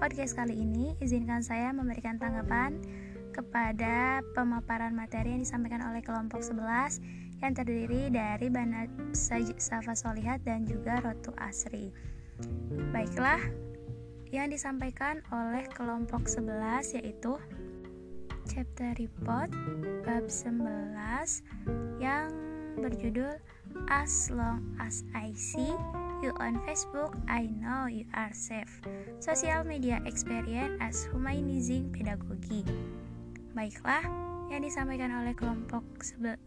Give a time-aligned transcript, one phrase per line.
[0.00, 2.80] podcast kali ini izinkan saya memberikan tanggapan
[3.32, 7.00] kepada pemaparan materi yang disampaikan oleh kelompok 11
[7.42, 11.90] yang terdiri dari Bana Safa Solihat dan juga Rotu Asri.
[12.94, 13.40] Baiklah,
[14.32, 17.36] yang disampaikan oleh kelompok 11 yaitu
[18.48, 19.52] chapter report
[20.04, 21.44] bab 11
[22.00, 22.32] yang
[22.80, 23.36] berjudul
[23.92, 25.76] As Long As I See
[26.22, 28.70] You on Facebook, I Know You Are Safe.
[29.18, 32.62] Social Media Experience as Humanizing Pedagogy.
[33.52, 34.00] Baiklah,
[34.48, 36.40] yang disampaikan oleh kelompok 11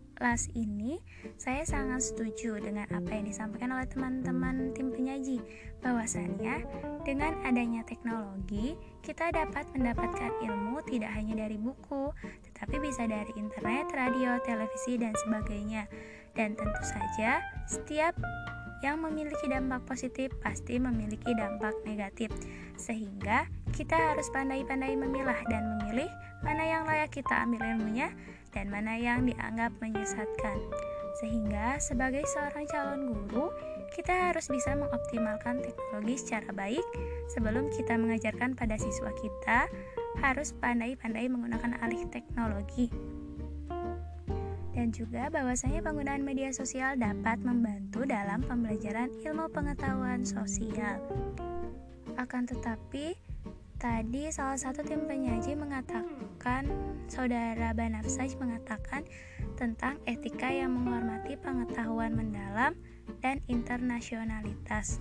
[0.58, 0.98] ini,
[1.38, 5.38] saya sangat setuju dengan apa yang disampaikan oleh teman-teman tim penyaji.
[5.86, 6.66] Bahwasannya,
[7.06, 8.74] dengan adanya teknologi,
[9.06, 12.10] kita dapat mendapatkan ilmu tidak hanya dari buku,
[12.50, 15.86] tetapi bisa dari internet, radio, televisi, dan sebagainya.
[16.34, 17.38] Dan tentu saja,
[17.70, 18.18] setiap
[18.82, 22.34] yang memiliki dampak positif pasti memiliki dampak negatif,
[22.82, 23.46] sehingga
[23.76, 26.08] kita harus pandai-pandai memilah dan memilih
[26.40, 28.08] mana yang layak kita ambil ilmunya
[28.56, 30.58] dan mana yang dianggap menyesatkan.
[31.20, 33.52] Sehingga sebagai seorang calon guru,
[33.92, 36.88] kita harus bisa mengoptimalkan teknologi secara baik
[37.36, 39.68] sebelum kita mengajarkan pada siswa kita
[40.24, 42.88] harus pandai-pandai menggunakan alih teknologi
[44.76, 51.00] dan juga bahwasanya penggunaan media sosial dapat membantu dalam pembelajaran ilmu pengetahuan sosial.
[52.20, 53.16] Akan tetapi,
[53.78, 56.68] tadi salah satu tim penyaji mengatakan,
[57.12, 59.04] saudara Banafsaj mengatakan
[59.56, 62.76] tentang etika yang menghormati pengetahuan mendalam
[63.24, 65.00] dan internasionalitas.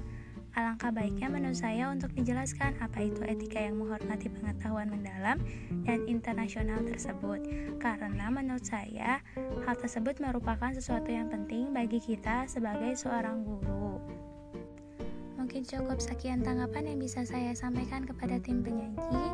[0.55, 5.43] Alangkah baiknya menurut saya untuk dijelaskan apa itu etika yang menghormati pengetahuan mendalam
[5.83, 7.43] dan internasional tersebut.
[7.83, 9.19] Karena menurut saya,
[9.67, 13.99] hal tersebut merupakan sesuatu yang penting bagi kita sebagai seorang guru.
[15.45, 19.25] Mungkin cukup sekian tanggapan yang bisa saya sampaikan kepada tim penyaji.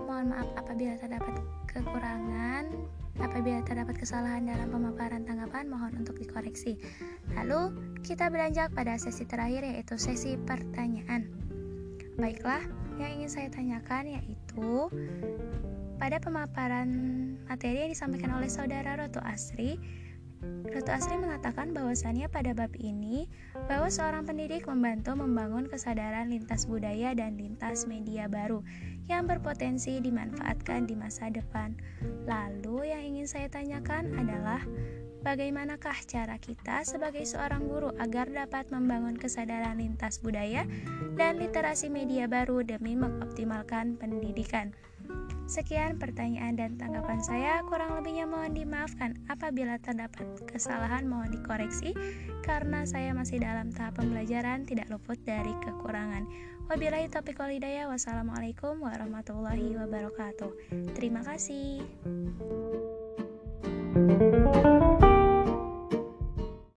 [0.00, 2.72] Mohon maaf apabila terdapat kekurangan.
[3.20, 6.80] Apabila terdapat kesalahan dalam pemaparan tanggapan, mohon untuk dikoreksi.
[7.36, 7.68] Lalu,
[8.00, 11.28] kita beranjak pada sesi terakhir yaitu sesi pertanyaan.
[12.16, 12.64] Baiklah,
[12.96, 14.88] yang ingin saya tanyakan yaitu
[16.00, 16.88] pada pemaparan
[17.44, 19.76] materi yang disampaikan oleh saudara Roto Asri,
[20.66, 23.30] Roto Asri mengatakan bahwasannya pada bab ini
[23.66, 28.60] bahwa seorang pendidik membantu membangun kesadaran lintas budaya dan lintas media baru
[29.06, 31.78] yang berpotensi dimanfaatkan di masa depan.
[32.26, 34.60] Lalu yang ingin saya tanyakan adalah
[35.26, 40.62] bagaimanakah cara kita sebagai seorang guru agar dapat membangun kesadaran lintas budaya
[41.18, 44.70] dan literasi media baru demi mengoptimalkan pendidikan.
[45.46, 47.62] Sekian pertanyaan dan tanggapan saya.
[47.70, 51.94] Kurang lebihnya mohon dimaafkan apabila terdapat kesalahan mohon dikoreksi
[52.42, 56.26] karena saya masih dalam tahap pembelajaran tidak luput dari kekurangan.
[56.66, 57.86] Wabillahi taufiq wal hidayah.
[57.86, 60.50] Wassalamualaikum warahmatullahi wabarakatuh.
[60.98, 61.86] Terima kasih.